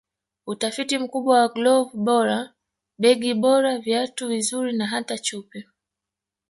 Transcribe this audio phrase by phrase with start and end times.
[0.47, 2.53] Utafiti mkubwa wa glovu bora
[2.99, 5.65] begi bora viatu vizuri na hata chupi